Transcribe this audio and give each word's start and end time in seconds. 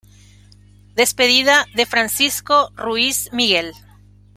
Despedida 0.95 1.67
de 1.75 1.85
Francisco 1.85 2.71
Ruiz 2.75 3.29
Miguel 3.33 3.71